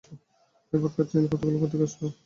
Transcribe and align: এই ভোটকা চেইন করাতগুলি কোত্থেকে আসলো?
এই 0.73 0.79
ভোটকা 0.81 1.03
চেইন 1.09 1.23
করাতগুলি 1.23 1.57
কোত্থেকে 1.61 1.85
আসলো? 1.87 2.07